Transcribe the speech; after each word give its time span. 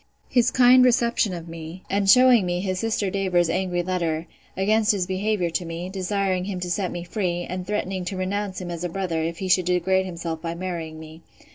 His 0.29 0.49
kind 0.49 0.83
reception 0.83 1.31
of 1.31 1.47
me, 1.47 1.83
and 1.87 2.09
shewing 2.09 2.43
me 2.43 2.59
his 2.59 2.79
sister 2.79 3.11
Davers's 3.11 3.51
angry 3.51 3.83
letter, 3.83 4.25
against 4.57 4.93
his 4.93 5.05
behaviour 5.05 5.51
to 5.51 5.63
me, 5.63 5.89
desiring 5.89 6.45
him 6.45 6.59
to 6.61 6.71
set 6.71 6.89
me 6.91 7.03
free, 7.03 7.45
and 7.47 7.67
threatening 7.67 8.03
to 8.05 8.17
renounce 8.17 8.59
him 8.59 8.71
as 8.71 8.83
a 8.83 8.89
brother, 8.89 9.21
if 9.21 9.37
he 9.37 9.47
should 9.47 9.65
degrade 9.65 10.07
himself 10.07 10.41
by 10.41 10.55
marrying 10.55 10.99
me. 10.99 11.21